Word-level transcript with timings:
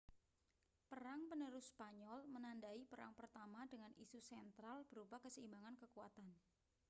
perang 0.91 1.21
penerus 1.31 1.65
spanyol 1.71 2.21
menandai 2.35 2.81
perang 2.91 3.13
pertama 3.19 3.61
dengan 3.73 3.91
isu 4.03 4.17
sentral 4.29 4.77
berupa 4.89 5.17
keseimbangan 5.25 5.75
kekuatan 5.81 6.25